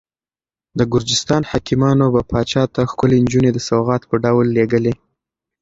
[0.77, 4.93] د ګرجستان حاکمانو به پاچا ته ښکلې نجونې د سوغات په ډول لېږلې.